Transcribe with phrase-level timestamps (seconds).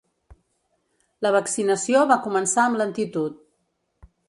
[1.25, 3.39] La vaccinació va començar amb lentitud.